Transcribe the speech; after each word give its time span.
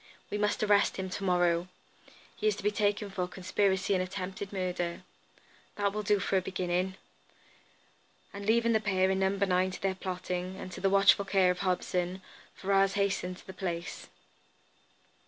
We 0.31 0.39
must 0.39 0.63
arrest 0.63 0.97
him 0.97 1.11
to 1.11 1.23
morrow. 1.23 1.67
He 2.35 2.47
is 2.47 2.55
to 2.55 2.63
be 2.63 2.71
taken 2.71 3.11
for 3.11 3.27
conspiracy 3.27 3.93
and 3.93 4.01
attempted 4.01 4.51
murder. 4.51 5.03
That 5.75 5.93
will 5.93 6.01
do 6.01 6.17
for 6.19 6.37
a 6.37 6.41
beginning." 6.41 6.95
And 8.33 8.43
leaving 8.47 8.71
the 8.73 8.79
pair 8.79 9.11
in 9.11 9.19
No. 9.19 9.29
9 9.29 9.69
to 9.69 9.79
their 9.79 9.93
plotting, 9.93 10.55
and 10.55 10.71
to 10.71 10.81
the 10.81 10.89
watchful 10.89 11.25
care 11.25 11.51
of 11.51 11.59
Hobson, 11.59 12.23
Ferrars 12.55 12.93
hastened 12.93 13.37
from 13.37 13.45
the 13.45 13.53
place. 13.53 14.07